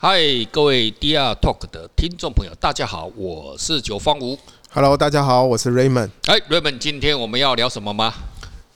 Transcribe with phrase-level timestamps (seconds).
[0.00, 0.20] 嗨，
[0.52, 4.38] 各位 DR Talk 的听众朋友，大家好，我是九方吴。
[4.70, 6.10] Hello，大家好，我是 Raymond。
[6.26, 8.14] 哎，Raymond，今天我们要聊什么吗？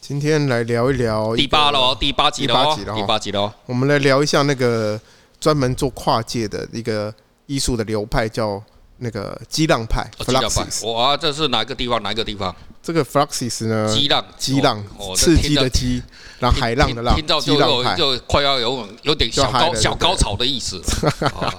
[0.01, 3.53] 今天来聊一聊第八喽，第八集喽，第八集喽。
[3.67, 5.01] 我们来聊一下那个
[5.39, 7.15] 专门做跨界的一个
[7.47, 8.61] 艺术的流派，叫。
[9.03, 12.01] 那个激浪派，Fluxus，哇，这是哪个地方？
[12.05, 12.55] 哪个地方？
[12.81, 13.93] 这个 Fluxus 呢？
[13.93, 14.83] 激浪，激浪，
[15.17, 16.01] 刺激的激，
[16.39, 17.57] 然后海浪的浪，听到就
[17.97, 20.81] 就快要有有点小高小高潮的意思。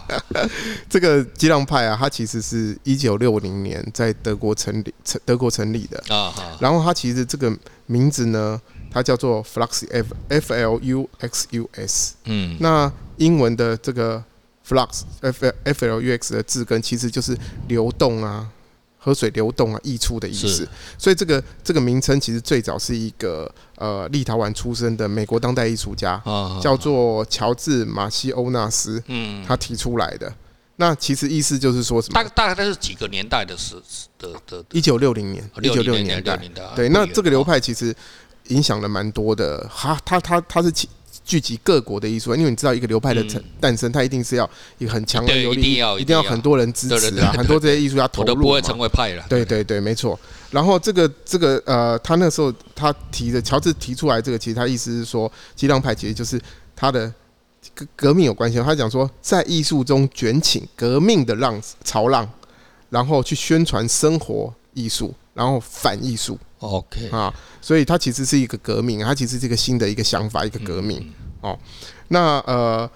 [0.90, 6.34] 这个激浪派啊，它其实是一九六零年在德国成立，成德国成立的啊。
[6.60, 7.54] 然后它其实这个
[7.88, 12.14] 名字呢，它叫做 Flux，F L U X U S。
[12.24, 14.24] 嗯，那英文的这个。
[14.66, 18.48] Flux F F L U X 的字根其实就是流动啊，
[18.98, 20.66] 河水流动啊，溢出的意思。
[20.98, 26.22] 所以这个这个名称其实最早是一个呃立陶宛出生的美国当代艺术家，
[26.62, 30.34] 叫做乔治马西欧纳斯，嗯，他提出来的。
[30.78, 32.24] 那其实意思就是说什么？
[32.24, 33.76] 大大概是几个年代的时
[34.18, 34.64] 的的？
[34.72, 36.40] 一九六零年，一九六零年代。
[36.74, 37.94] 对，那这个流派其实
[38.48, 39.68] 影响了蛮多的。
[39.70, 40.88] 哈，他他他是其。
[41.26, 48.42] 聚集各国的艺术，因为你知道一个流派的成诞生，它一定是要一个很强的有力，一定要很多人支持啊，很多这些艺术家投入嘛。
[48.42, 49.26] 不会成为派了。
[49.30, 50.20] 对对对，没错。
[50.52, 56.40] 然后这个这个呃，他那时候他提的乔治提出来这个，其实他意思是说，激浪派其实就是
[56.76, 57.12] 他的
[57.74, 58.60] 革革命有关系。
[58.60, 62.30] 他讲说，在艺术中卷起革命的浪潮浪，
[62.90, 66.38] 然后去宣传生活艺术，然后反艺术。
[66.68, 71.58] OK 啊，所以它其实是一个革命，它其实是一个新的一个想法，一个革命哦。
[72.08, 72.90] 那呃，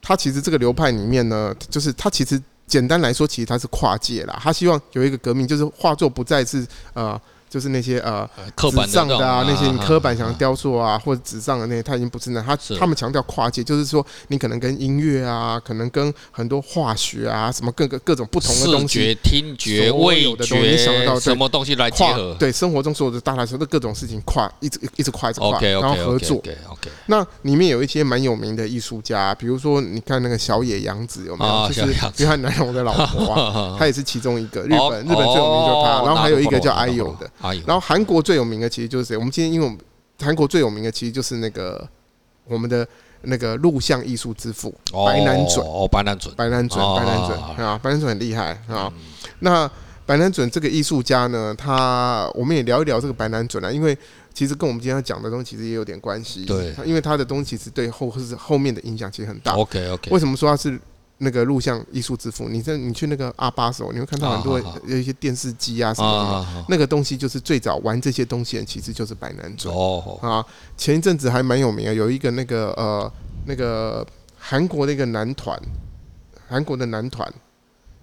[0.00, 4.38] 它其实这个流派里面呢，就是它其实简单来说，其实它是跨界啦。
[4.42, 7.20] 他希望有一个革命，就是画作不再是呃。
[7.52, 12.40] 就是那些呃纸上的啊，那些你刻板想雕塑啊，或者纸上的那些，他已经不是那。
[12.40, 22.34] 他他们强调跨界，就是说你可能跟音乐啊，可能跟很多化学啊，什么各个各种不同的东西，视觉、听觉、味觉，你想得到什么东西来结合？
[22.38, 26.42] 对，生活中所有的大大小小的各种事情跨，一直一直跨一直跨，然后合作。
[27.06, 31.68] 那里面有一些蛮有名的艺术家，比如说你看那个小野洋子有没有？
[31.68, 34.62] 就是约翰南侬的老婆啊， 他也是其中一个。
[34.62, 37.62] 日本日本最有名就是他，然后还有一个叫爱友的。
[37.66, 39.16] 然后韩国最有名的其实就是谁？
[39.16, 39.78] 我们今天因为我们
[40.20, 41.88] 韩国最有名的其实就是那个
[42.46, 42.86] 我们的
[43.22, 48.92] 那个录像艺术之父白南准哦，白南准，白南准，白南准啊，白南准很厉害啊。
[49.40, 49.70] 那
[50.04, 53.96] 白南准这个艺术家呢，他我们也聊一聊这个白南准啊，因为
[54.34, 56.44] 其实跟我们今天要讲的东西其实也有点关系。
[56.44, 59.52] 对，因为他的东西其实对后是后面的影响其实很大。
[59.52, 60.78] OK OK，为什么说他是？
[61.18, 69.72] 那个录像艺术之父，你在你去那个阿巴手，你会看到很多有一些电视机啊什么的，那个东西就是最早玩这些东西的，其实就是白南准。
[69.72, 70.44] 哦啊，
[70.76, 73.12] 前一阵子还蛮有名的，有一个那个呃
[73.46, 74.06] 那个
[74.38, 75.60] 韩国的一个男团，
[76.48, 77.32] 韩国的男团。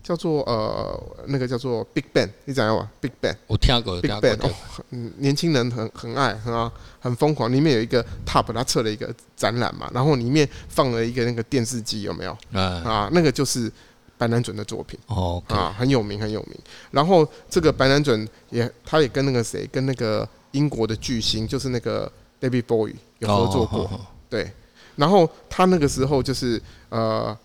[0.10, 4.02] 叫做呃，那个叫做 Big Bang，你知道吗？Big Bang，我听过。
[4.02, 4.52] Big Bang，哦，
[4.90, 7.54] 嗯，年轻人很很爱，啊，很疯狂。
[7.54, 12.32] 里面有一个 Top，他策了一个展览嘛，然后里面放了一个那个电视机，有没有？
[12.60, 13.72] 啊，那个就是
[14.18, 15.00] 白南准的作品。
[15.06, 16.58] 哦，啊，很有名，很有名。
[16.90, 23.88] 然后这个白南准也，他也跟那个谁，跟那个英国的巨星，就是那个 David Bowie 有合作过。
[24.28, 24.52] 对，
[24.96, 26.60] 然后他那个时候就是
[26.90, 27.38] 呃。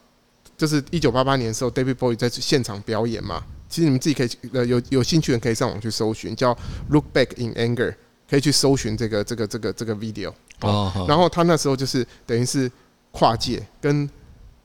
[0.57, 3.43] 就是一九八八年的时候，David Bowie 在现场表演嘛。
[3.69, 6.57] 其实你们自己可以呃有有兴趣的人可以上网去搜寻，叫
[6.91, 7.95] Look Back in Anger，
[8.31, 10.33] 可以去搜寻这个这个这个这个 video。
[10.61, 11.07] 哦。
[11.09, 12.71] 然后他那时候就是等于是
[13.11, 14.09] 跨界，跟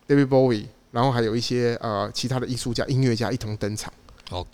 [0.07, 3.91] David Bowie，然后还有一些呃其他的艺术家、音乐家一同登场。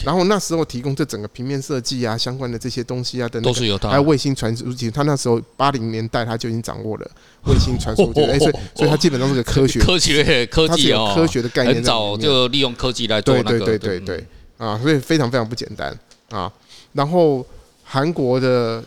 [0.03, 4.91] 然后那时候提供这整个平面设计啊，相关的这些东西啊等等，都是由他，还有卫星传输技术。
[4.91, 7.11] 他那时候八零年代他就已经掌握了
[7.45, 9.79] 卫星传输器， 哎，所以所以他基本上是个科学。
[9.81, 14.27] 科学科技哦，科学的概念，很早就利用科技来做那个，对对对对对
[14.57, 15.97] 啊，所以非常非常不简单
[16.29, 16.51] 啊。
[16.93, 17.45] 然后
[17.83, 18.81] 韩国的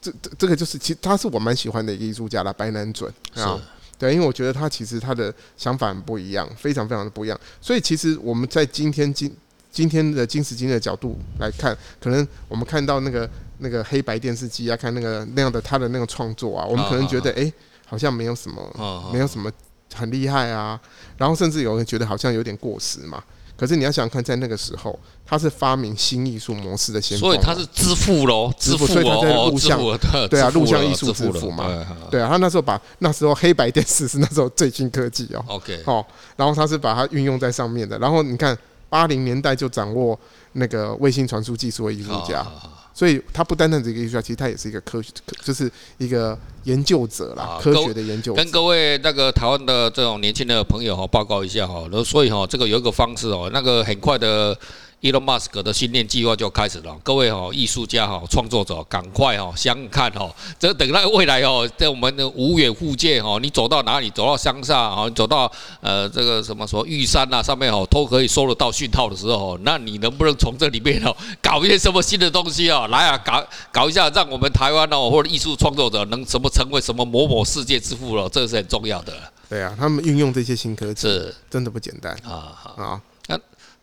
[0.00, 3.60] 这这这个就是其实他是我蛮喜欢的一个艺术家了，白南准啊，
[3.98, 7.38] 对，因为我觉得他其实他的想法很不一样，非常非常的不一样。
[7.60, 9.30] 所以其实我们在今天今
[9.72, 13.28] 今天的今时今日的角度来看，可能我们看到那个
[13.58, 17.52] 那个黑白电视机啊，看那个那样的他的那个创作啊，我们可能觉得哎、欸，
[17.86, 19.50] 好像没有什么，没有什么
[19.94, 20.78] 很厉害啊。
[21.16, 23.24] 然后甚至有人觉得好像有点过时嘛。
[23.56, 28.86] 可是你要想想看，在那个时候，他是发明新艺术模式的先锋，所以他是支付喽，支付。
[28.86, 29.80] 所以他在录像，
[30.28, 31.86] 对啊，录像艺术支付嘛。
[32.10, 35.42] 对啊，他那时候把那时候黑白电视是那时候最新科技哦。
[35.46, 36.04] OK，哦，
[36.36, 37.98] 然后他是把它运用在上面的。
[37.98, 38.54] 然后你看。
[38.92, 40.18] 八零年代就掌握
[40.52, 42.46] 那个卫星传输技术的艺术家
[42.92, 45.10] 所以他不单单是一个艺术家，其实他也是一个科学，
[45.42, 48.42] 就是一个研究者啦，科学的研究者。
[48.42, 54.54] 跟各位那个台湾的这种年轻的朋友哈报告一下哈，所以哈这个有一个方式哦，那个很快的。
[55.02, 65.50] Elon Musk 的训练计划就开始了，各位哈艺术家哈创作者，赶快哈想想看哈，这等到未来哦，在我们的无远弗届哈，你走到哪里，走到乡下啊，走到
[65.80, 71.12] 呃这个什么什么玉山呐上面哦，都可以收得到讯号的时候，那你能不能从这里面哦
[71.42, 72.86] 搞一些什么新的东西啊？
[72.86, 79.12] 来啊，搞搞一下，让我们台湾哦或者艺术创作者能什么成为什么某某世界之父了，这个是很重要的。
[79.48, 83.00] 对啊，他们运用这些新科技是真的不简单啊啊。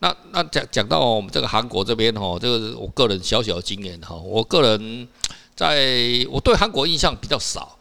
[0.01, 5.07] 那那讲讲到我们这个韩国这边哈，这个我个人小小的经验哈，我个人
[5.57, 7.77] 在我对韩国印象比较少，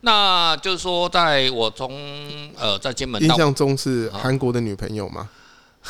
[0.00, 1.92] 那就是说，在我从
[2.56, 5.28] 呃在金门印象中是韩国的女朋友吗？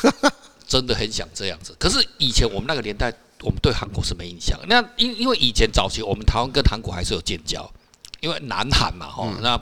[0.67, 4.59] 真的很想这样子，可是以前我们那个年代，我们对韩国是没印象。
[4.67, 7.71] 那因因为以前早期我们台湾跟韩国还是有建交，
[8.19, 9.57] 因为南韩嘛哈，那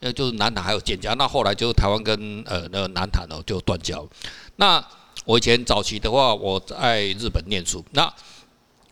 [0.00, 4.06] 呃就是南韩还有建交，那后来就台湾跟呃那个南韩哦就断交，
[4.56, 4.84] 那。
[5.24, 7.84] 我以前早期的话，我在日本念书。
[7.92, 8.12] 那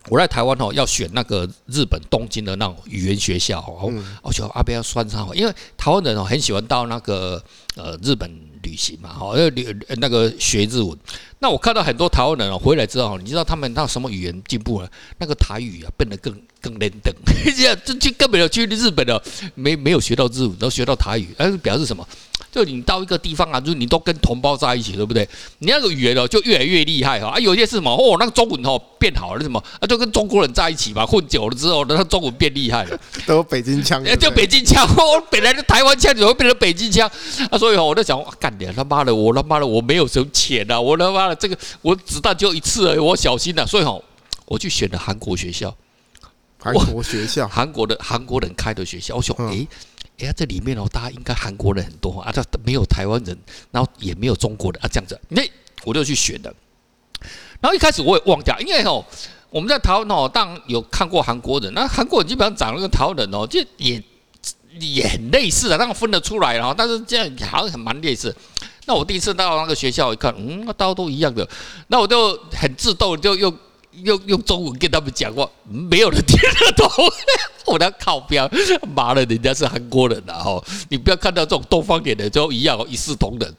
[0.09, 3.93] 我在台湾哦，要选那个日本东京的那种语言学校哦，
[4.23, 7.41] 我觉得阿贝要算上，因为台湾人哦很喜欢到那个
[7.75, 8.27] 呃日本
[8.63, 10.97] 旅行嘛，哈，要旅那个学日文。
[11.37, 14.89] 那我看到很多台湾人哦回来之后，你知道他们那什么语言进步了？
[15.19, 17.13] 那个台语啊变得更更轮等，
[17.55, 19.21] 这这就根本就去日本了
[19.53, 22.07] 没没有学到日文，都学到台语，那表示什么？
[22.51, 25.27] 就你到一个地方啊，就你都跟同胞在一起，对不对？
[25.59, 27.29] 你那个语言哦，就越来越厉害哈。
[27.29, 34.03] 啊，有些是什么哦，那个中文哦变好了，什么啊，就跟中国人在一起嘛，混久了之后，那个中文变厉害了， 都有北京腔。
[34.17, 37.09] 就北京腔，我本来的台湾腔怎么变成北京腔？
[37.49, 43.65] 啊，所以哦，我在想，干点他妈的，我他妈的，我没有什么钱呐，我他妈的这个我子弹就一次而已，我小心呐。
[43.65, 44.03] 所以哦，
[44.45, 45.73] 我去选了韩国学校，
[46.59, 49.65] 韩国学校，韩国的韩国人开的学校，我想诶。
[50.21, 53.35] 哎呀，这里面哦，大家应该韩国人很多啊，这没有台湾人，
[53.71, 55.41] 然后也没有中国人啊，这样子，那
[55.83, 56.53] 我就去选了。
[57.59, 59.03] 然后一开始我也忘掉，因为哦，
[59.49, 64.03] 我们在台湾哦，当然有看过韩国人，那韩国人基本上长得跟台湾人哦，就也
[64.79, 68.35] 也很类似的，但分得出来了，但是这样好像很蛮类似。
[68.85, 71.47] 那我第一次到那个学校一看，嗯，那大家都一样的，
[71.87, 73.51] 那我就很自动就又。
[73.93, 76.89] 用用中文跟他们讲话，没有人听得懂。
[77.67, 78.49] 我要靠标，
[78.95, 80.33] 妈的，人家是韩国人啊！
[80.43, 83.55] 哈，你不要看到这种东方脸的就一样，一视同仁。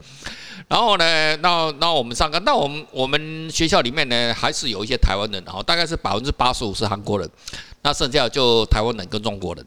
[0.69, 7.29] 然后呢，那那我们上课，那我们我们学校里面呢，还是有一些台湾人，然后大概是百分之八十五是韩国人，
[7.83, 9.65] 那剩下就台湾人跟中国人。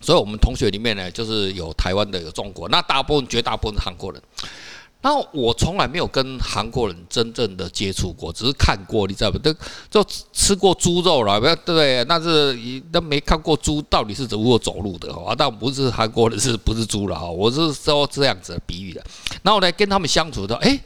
[0.00, 4.22] 所以，我们同学里面呢，就是有台湾的，有中国，那大部分绝大部分是韩国人。
[5.00, 9.38] 然后我从来没有跟韩国人真正的接触过，只是看过，你知道不？
[9.38, 9.54] 都
[9.88, 12.04] 就吃过猪肉了，不对不对？
[12.04, 12.58] 那是
[12.90, 15.32] 都没看过猪到底是如何走路的啊。
[15.38, 17.30] 但不是韩国人，是不是猪了哈？
[17.30, 19.00] 我是说这样子的比喻的。
[19.42, 20.76] 然后呢，跟他们相处的，哎，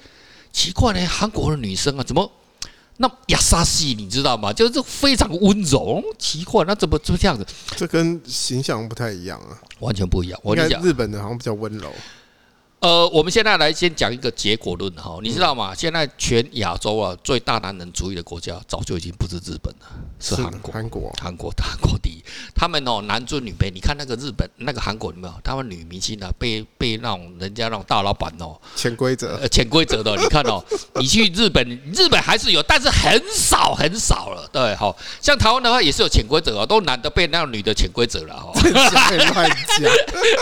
[0.52, 2.30] 奇怪呢，韩国的女生啊，怎么
[2.98, 3.94] 那亚莎西？
[3.94, 4.52] 你知道吗？
[4.52, 7.46] 就是非常温柔，奇怪，那怎么怎么这样子？
[7.76, 10.38] 这跟形象不太一样啊，完全不一样。
[10.42, 11.90] 我跟你讲，日本的好像比较温柔。
[12.82, 15.72] 呃，我们现在来先讲一个结果论哈，你知道吗？
[15.72, 19.86] 现在全亚洲啊，最大男人主义的国家早就已经不是日本了，
[20.18, 20.72] 是韩国。
[20.72, 22.20] 韩国，韩国， 韩国第一。
[22.56, 23.70] 他们哦，男尊女卑。
[23.72, 25.34] 你看那个日本，那个韩国有没有？
[25.44, 30.16] 他们女明星啊，被被那种人家那种大老板哦，潜规则，呃，潜规则的。
[30.16, 30.60] 你看哦，
[30.98, 34.48] 你去日本，日本还是有，但是很少很少了。
[34.52, 38.50] 对，好，像台湾的话也是有潜规则哦，都男的被那个女的潜规则了哈。
[39.34, 39.48] 乱
[39.78, 39.92] 讲，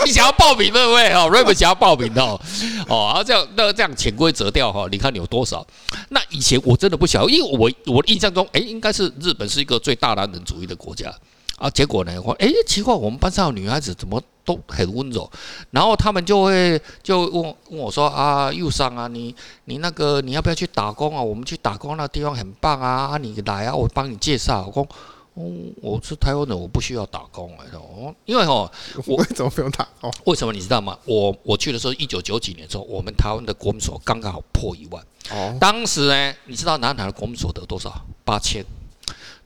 [0.07, 1.13] 你想要报名对不对？
[1.13, 2.30] 哦，Ray 想要报名哦。
[2.87, 5.65] 哦，然后这样那这样潜规则掉哈，你看你有多少？
[6.09, 11.13] 那以前我真的不晓得，因为我我印象中，哎，应该是日本是一个最大男人主义的国家
[11.57, 11.69] 啊。
[11.69, 15.29] 结果呢，我哎奇怪，我们班上的女孩子怎么都很温柔？
[15.71, 19.35] 然后他们就会就问问我说啊，右上啊，你
[19.65, 21.21] 你那个你要不要去打工啊？
[21.21, 24.71] 我们去打工那地方很棒啊，啊你来啊，我帮你介绍。
[24.73, 24.87] 我
[25.33, 28.69] 说哦，我是台湾人，我不需要打工哎哦，因为哦，
[29.05, 30.11] 我为什么不用打工？
[30.25, 30.97] 为什么你知道吗？
[31.05, 35.03] 我我去的时候，一九九几年的时候，我们台湾的国民所得刚刚好破一万。
[35.31, 38.05] 哦，当时呢，你知道南海的国民所得多少？
[38.25, 38.65] 八千，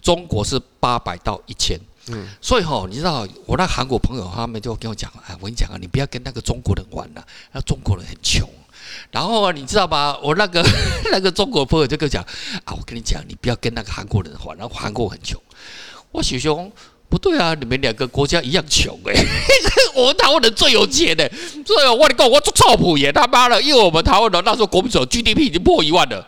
[0.01, 1.79] 中国是八百到一千。
[2.07, 8.47] 嗯，所以哈，你知道我那韩国朋友他们就跟我讲，哎，我跟你讲啊，你不要跟那个中国人玩了，那中国人很穷。
[9.11, 10.17] 然后你知道吧？
[10.21, 10.63] 我那个
[11.11, 12.23] 那个中国朋友就跟我讲
[12.63, 15.41] 啊，我跟你讲，你不要跟那个韩国人玩，然后韩国很穷。
[16.11, 16.71] 我许兄
[17.09, 19.13] 不对啊，你们两个国家一样穷哎、
[19.95, 21.29] 我们台湾人最有钱的、
[21.65, 26.25] 所以我跟你讲，我做臭普也他妈的，因为我们台湾人那时候国民总 GDP 已经破一万了。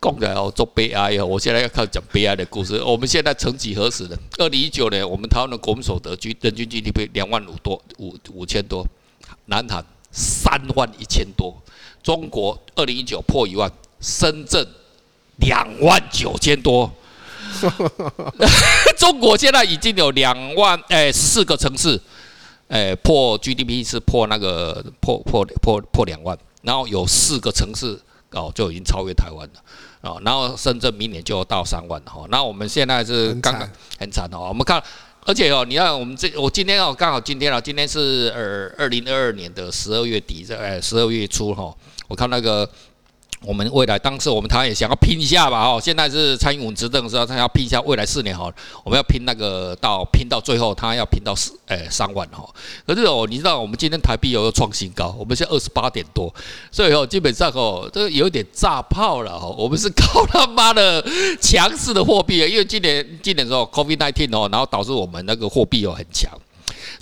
[0.00, 1.26] 讲起来哦，做悲哀哦。
[1.26, 2.82] 我现在要开始讲悲哀的故事。
[2.82, 8.86] 我们现在曾几何时呢，二零一九年，我们台湾的国民所得均人均 GDP 两万五多五五千多，
[9.46, 11.56] 南韩三万一千多，
[12.02, 13.70] 中国二零一九破一万，
[14.00, 14.66] 深圳
[15.36, 16.92] 两万九千多。
[18.96, 22.00] 中国现在已经有两万哎十四个城市，
[22.68, 28.00] 哎破 GDP 是破那个破破破破两万，然后有四个城市
[28.32, 29.62] 哦就已经超越台湾了。
[30.02, 34.82] 哦，然后深圳明年就要到三万哈，那我们现在是刚刚很惨哦，我们看，
[35.24, 41.74] 而且哦，你看我们这我今天哦刚好今天啊，今天是呃二零二二年的十二月底在十二月初哈，
[42.08, 42.68] 我看那个。
[43.44, 48.52] 我们未来当时我们台湾也想要拼一下吧，哦，现在是蔡英文执政的时候，他要拼一下未来四年哈，
[48.84, 52.48] 我们要拼那个到拼到最后，他要拼到四诶三万哈。
[52.86, 56.32] 可是哦，你知道我们今天台币又创新高，我们现在二十八点多，
[56.70, 59.46] 所以哦，基本上哦，这有点炸炮了哈。
[59.58, 61.04] 我们是靠他妈的
[61.40, 66.30] 强势的货币，因为今年今年时候 COVID-19 哦，然后导致我们那个货币又很强。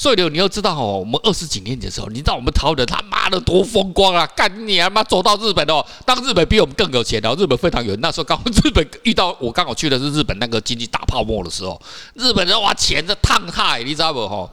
[0.01, 4.27] 所以你你要知道哦，我们二十几年的时候，你知道我们台湾他妈的多风光啊！
[4.29, 7.95] 干你他妈走到日本哦，当日本比我们更有钱，哦日本非常有。
[7.97, 11.79] 那时候刚日本遇到我刚好去的是日本那个经济大泡沫的时候，
[12.15, 14.51] 日本人哇钱的烫害，你知道不哈？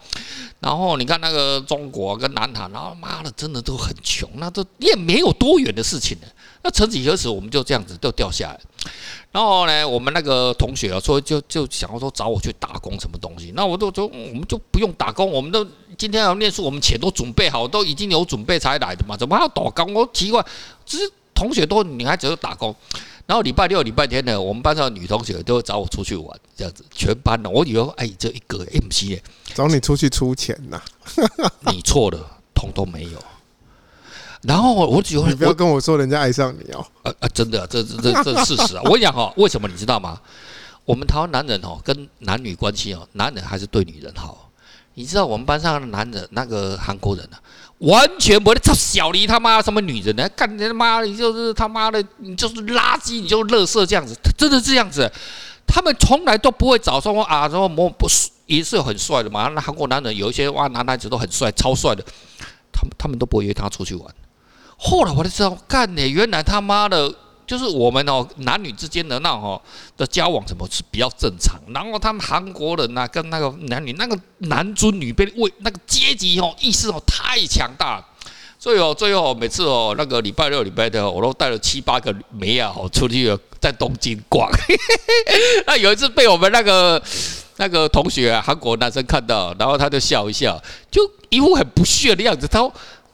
[0.59, 6.17] 然后你看那个中国跟南韩，然后妈的真的都很穷，那都也没有多远的事情。
[6.63, 8.59] 那曾几何时我们就这样子都掉下来。
[9.31, 15.65] 然后呢，我们那个同学啊，说就就想要说找我去打工什么东西，那我都说我们就不用打工，我们都
[15.97, 19.93] 今天要念书，我们钱都准备好，都已经有准备才来的嘛，怎么还要打工？
[19.93, 20.43] 我奇怪，
[20.85, 22.73] 只是同学都女孩子都打工，
[23.25, 29.21] 然后礼拜六、礼拜天呢，我们班上的女同学都会找我出去玩，这样子，全班的，我以为哎，这一个 MC
[29.53, 30.81] 找你出去出钱呐？
[31.69, 33.23] 你错了，通通没有。
[34.43, 38.81] 然后我觉得你不要跟我说人家爱上你哦，啊啊，真的，这这这这事实啊！
[38.85, 40.19] 我跟你讲哈，为什么你知道吗？
[40.85, 44.49] 我们台湾男人哦，跟男女关系哦，男人还是对女人好。
[44.93, 47.37] 你知道我们班上的男人，那个韩国人啊，
[47.79, 50.27] 完全不会操小黎他妈什么女人呢？
[50.29, 55.11] 干你他妈的，你就是他妈的，你就是垃圾，你就是垃圾这样子，真的这样子。
[55.67, 58.07] 他们从来都不会找说啊，说某不
[58.45, 59.49] 也是很帅的嘛？
[59.49, 62.03] 那韩国男人有一些哇，男孩子都很帅，超帅的，
[62.71, 64.15] 他们他们都不会约他出去玩。
[64.77, 67.11] 后来我才知道，干呢，原来他妈的，
[67.47, 69.59] 就是我们哦，男女之间的那种
[69.97, 71.59] 的交往，怎么是比较正常？
[71.73, 78.05] 然后他们韩国人呐，跟那个男女那个男尊女卑为那个阶级哦意识哦太强大，
[78.59, 84.47] 所以哦，最后每次哦那个礼拜六礼拜天，我都带了七八个妹啊哦出去在东京逛。
[85.65, 87.01] 那有一次被我们那个
[87.55, 92.71] 那个同学，韩国男生看到，然后他就笑一笑，就一副很不屑的样子，他说。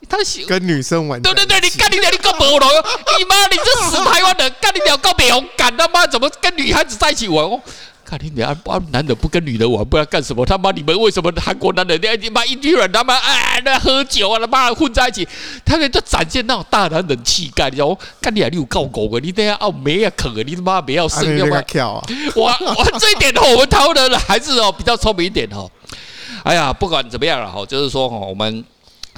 [0.10, 2.60] 他喜跟女生玩，对对对，你干你娘，你够没用！
[3.18, 5.76] 你妈，你这死台湾人，干你娘够没勇敢！
[5.76, 7.46] 他妈怎么跟女孩子在一起玩？
[7.46, 7.60] 哦，
[8.06, 8.56] 干你娘，
[8.92, 10.46] 男的不跟女的玩，不知道干什么？
[10.46, 15.28] 他妈你们为什么韩国男人你妈一堆人他妈哎那喝酒啊他妈混在一起，
[15.66, 17.70] 他们就展现那种大男人气概。
[17.70, 17.98] 你知道吗？
[18.22, 19.20] 干你娘，你有够狗的！
[19.20, 20.44] 你等下哦没啊可啊！
[20.46, 22.04] 你他妈不要生要不要？
[22.36, 25.70] 我我这一点哦，我们台湾人还是哦比较聪明一点哦。
[26.44, 28.64] 哎呀，不管怎么样了哈，就是说哈我们。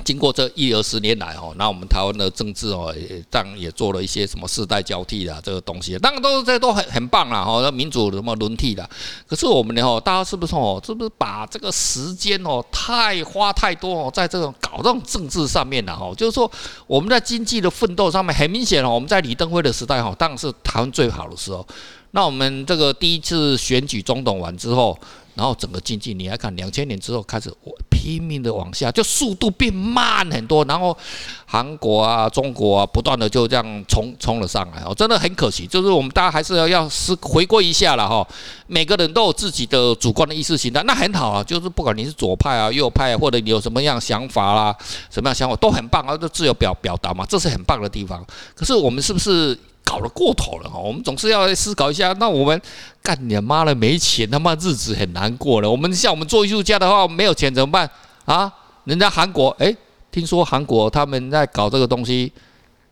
[0.06, 2.96] 经过这一二十年来哈，那我们台湾的政治哦，
[3.30, 8.88] 当然也做了一些什么世代交替的这个东西，当然都是这都很很棒啦哈，民主什么轮替的。
[9.28, 16.14] 可是我们呢哦，大家是不是哦，是不是把这个时间哦太花太多哦，在这种搞这种政治上面了哈？
[16.16, 16.50] 就是说
[16.86, 21.66] 我们在经济的奋斗上面，很明显哦，我们在李登辉的时代哈，当然是台湾最好的时候。
[22.12, 24.96] 那我们这个第一次选举总统完之后。
[25.36, 30.64] 然后整个经济，你来看，两千年之后开始我拼命的往下，就速度变慢很多。
[30.66, 30.98] 然后
[31.46, 35.68] 韩国啊、中国啊，不断的就这样冲冲了上来哦，真的很可惜。
[35.68, 38.26] 就是我们大家还是要要是回归一下了哈。
[38.68, 41.44] 每个人都有自己的主观的意识形态，那很好啊。
[41.44, 44.76] 就是不管你是左派啊、右派，或者你有什么样想法啦、
[45.10, 48.26] 什么样想法都很棒啊，都自由表表达嘛，这是很棒的地方。
[48.56, 49.58] 可是我们是不是？
[49.86, 52.12] 搞得过头了哈，我们总是要思考一下。
[52.20, 52.60] 那我们
[53.02, 55.70] 干你妈的没钱，他妈日子很难过了。
[55.70, 57.90] 我们像我们做艺术家的话，没有钱怎么办
[58.26, 58.52] 啊？
[58.86, 59.78] 人家韩国，诶，
[60.12, 62.32] 听说韩国他们在搞这个东西，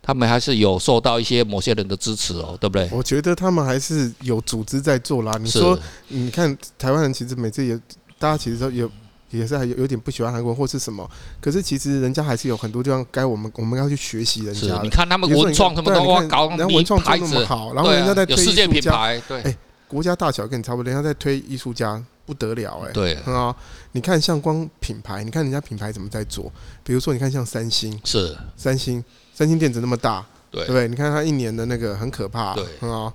[0.00, 2.88] 他们还是有受到一些某些人的支持哦，对不对？
[2.92, 5.36] 我觉得他们还是有组织在做啦。
[5.40, 7.76] 你说，你看台湾人其实每次也，
[8.18, 8.90] 大家其实都有。
[9.38, 11.08] 也是还有有点不喜欢韩国或是什么，
[11.40, 14.80] 可是其实人家还是有很多地方该我们我们要去学习人家。
[14.82, 19.56] 你看他们文创什么都要搞，然后文创做那么好，然后人家在推世界品牌，对，哎，
[19.88, 23.54] 国家大小跟你差不多，人家在推艺术家不得了，哎，对啊，
[23.92, 26.50] 你看像光品牌，你看人家品牌怎么在做，
[26.82, 29.02] 比如说你看像三星，是三星，
[29.34, 30.88] 三星电子那么大，对不对？
[30.88, 33.12] 你看他一年的那个很可怕，对啊。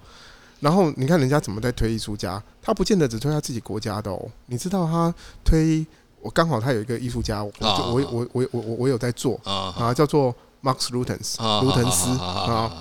[0.60, 4.30] 然后你看人家怎么在推艺术家，他不见得只推他自己国家的哦。
[4.48, 5.88] 你知道他推，
[6.22, 10.34] 我刚好他有一个艺术家，我就我我我我我我有在做啊，叫做
[10.64, 12.72] Max Lutens，卢腾斯啊。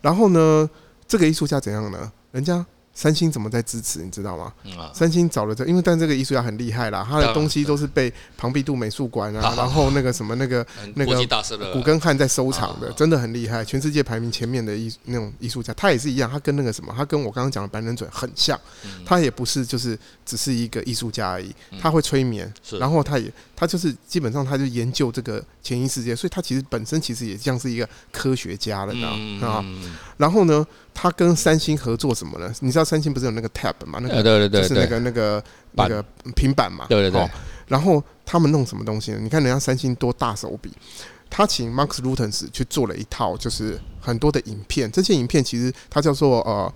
[0.00, 0.68] 然后呢，
[1.08, 2.12] 这个艺术家怎样呢？
[2.32, 2.64] 人家。
[2.94, 4.00] 三星怎么在支持？
[4.02, 4.52] 你知道吗？
[4.94, 11.12] 三星找了这，因为但这个艺术家很厉害啦，他的东西都是被庞毕度美术馆啊，然后那个什么那个 那个
[11.72, 18.58] 古根汉在收藏的，真的很厉害，全世界排名前面的艺那种艺术家，他也是一样，他跟那个什么，他跟我刚刚讲的白人嘴很像，
[19.04, 29.64] 他也不是就是只是一个艺术家而已，他会催眠，然后他也他就是基本上他就研究这个潜意识界，所以他其实本身其实也像是一个科学家了，你知道啊，
[30.16, 32.52] 然后呢，他跟三星合作什么呢？
[32.60, 32.84] 你知道？
[32.84, 34.00] 三星不是有那个 Tab 嘛？
[34.00, 36.86] 那个就是那个那个那个平板嘛。
[36.88, 37.30] 对对对。
[37.68, 39.18] 然后他们弄什么东西呢？
[39.22, 40.72] 你看人家三星多大手笔，
[41.30, 44.90] 他请 Max Lutens 去做了一套，就是很多的影片。
[44.90, 46.72] 这些影片其实它叫做呃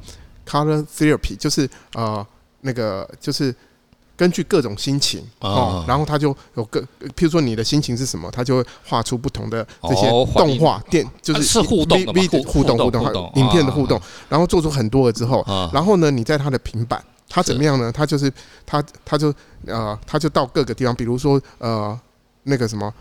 [0.46, 2.26] Color Therapy，就是呃
[2.60, 3.54] 那个就是。
[4.18, 6.82] 根据各种心情哦，然后他就有个，
[7.16, 12.12] 譬如说你的心情是什么，他就会画出不同的这些动画电，就是是互动的
[12.44, 17.92] 互动互动，影片的互动，然后做出很多了之后，然后呢，你在他的平板，他怎么样呢？
[17.92, 18.30] 他就是
[18.66, 19.32] 他他就
[19.66, 21.98] 呃，他就到各个地方，比如说呃，
[22.42, 22.92] 那个什么。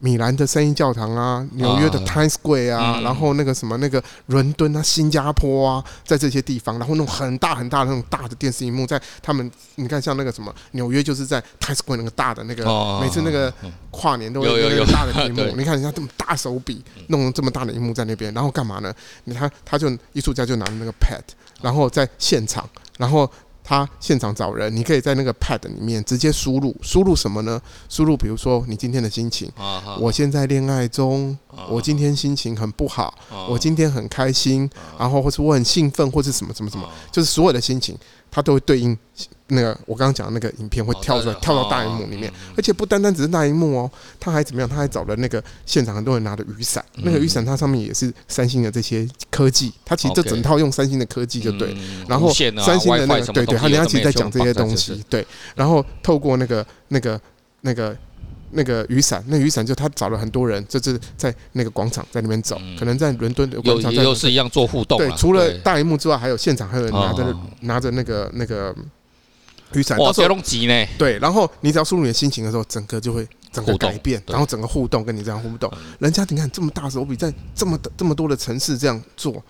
[0.00, 13.52] 米兰的圣婴教堂啊，纽约的 Times Square 啊，然后那个什么那个伦敦啊、新加坡啊，在这些地方，然后那种很大很大的那种大的电视荧幕，在他们你看像那个什么纽约就是在 Times Square 那个大的那个，每次那个
[13.90, 18.94] 跨年都会有那个大的荧幕， 你看人家这么大手笔弄这么大的荧幕在那边，然后干嘛呢？
[19.24, 21.22] 你看他就艺术家就拿着那个 pad，
[21.60, 23.28] 然后在现场，然后。
[23.68, 27.60] 他现场找人，你可以在那个 pad 里面直接输入，输入什么呢？
[27.90, 29.52] 输入比如说你今天的心情，
[30.00, 31.36] 我现在恋爱中，
[31.68, 33.12] 我今天心情很不好，
[33.46, 37.94] 我今天很开心，然后或是我很兴奋，或是什么什么什么，就是所有的心情，
[38.30, 38.96] 它都会对应。
[39.50, 44.68] 那个我刚刚讲的那个影片会跳出来，跳到大荧幕里面，而且不单单只是大荧幕哦，他还怎么样？
[44.68, 51.74] 他还找了那个现场很多人拿的雨伞，那个雨伞它上面也是三星的这些科技，它其实这整套用三星的科技就对。
[52.06, 55.26] 然后三星的那个对对，他人家其实在讲这些东西对。
[55.54, 57.18] 然后透过那个那个
[57.62, 57.96] 那个
[58.50, 64.98] 那个雨伞，那雨伞就他找了很多人，就是在那个广场在那边走，可能在伦敦的广场又是一样做互动。
[64.98, 68.74] 对，除了大荧幕之外，还有现场还有人拿着拿着那个那个。
[69.74, 70.86] 雨伞，哇，这种急呢？
[70.96, 75.70] 对，然后你只要输入你的心情的时候，整个就会整个改变，然后整个互动跟你这样互动。
[75.98, 79.44] 人家你看这么大手笔，在这么这么多的城市这样做，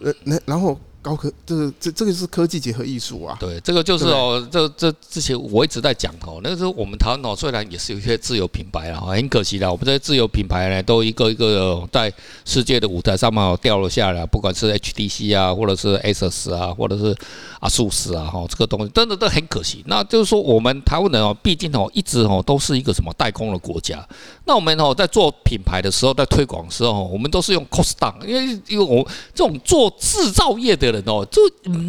[0.00, 0.78] 呃，那然后。
[1.06, 3.36] 高科，这个这这个是科技结合艺术啊。
[3.38, 12.12] 对，这个就是哦，这这之前我一直在讲哦，那个时候我们台湾哦，虽然也是有一些自由品牌啊，很可惜的，我们这些自由品牌呢，都一个一个在
[12.44, 17.14] 世界的舞台上面掉了下来，不管是 HTC 啊，或者是 ASUS 啊，或者是
[17.60, 19.84] ASUS 啊，哈，这个东西真的都很可惜。
[19.86, 24.04] 那就是说，我们台湾人哦，毕竟哦，一直哦都是一个什么代工的国家。
[24.44, 31.06] 那我们哦在做品牌的时候，在推广的时候，我们都是用 cost down，因为因为我这种做制造业的人。
[31.06, 31.40] 哦，就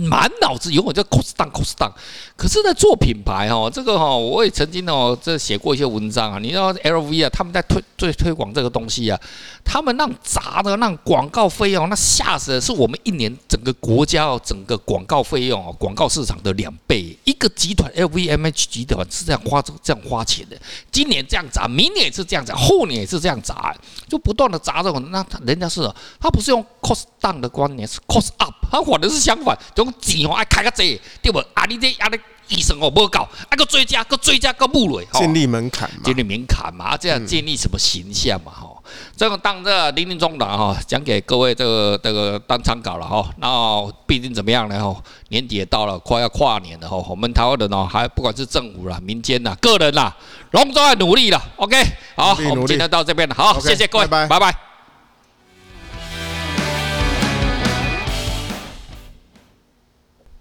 [0.10, 1.92] 满脑子永远就 cost down cost down，
[2.36, 6.40] 可是，在做品牌哦，这个哈，我也曾经哦，这写过一些文章啊。
[6.40, 9.20] 你知道 LV 啊，他们在推最推广这个东西啊，
[9.66, 17.18] 他们那砸的那广告费用，那吓死的是我们一年整个国家哦，整个广告费用哦，广告市场的两倍。
[17.24, 20.56] 一个集团 LVMH 集团是这样花这这样花钱的，
[20.92, 23.76] 今年这样砸，明年也是这样砸，后年也是这样砸，
[24.08, 25.12] 就不断的砸这种。
[25.12, 25.90] 那人家是，
[26.20, 28.54] 他不是用 cost down 的观念，是 cost up，
[28.92, 31.40] 反的是相反，种钱哦爱开个济，对不？
[31.54, 32.20] 啊，你这啊你。
[32.50, 38.54] 医生哦，不搞，啊个追加，个追加，个木雷，建立门槛嘛，建立门槛嘛，啊这样建立什么形象嘛？
[38.54, 38.70] 哈，
[39.18, 43.30] 这个当这林林总总哈，讲给各位这个这个当参考了哈。
[43.40, 44.82] 那毕竟怎么样呢？
[44.82, 46.96] 哈，年底也到了，快要跨年了哈。
[47.10, 50.16] 我们台湾人哦，还不管是政府啦、民间啦、个人啦，
[50.50, 51.42] 都在努力了。
[51.58, 51.76] OK，
[52.16, 54.67] 好，我们今天到这边了，好，谢谢各位，拜拜。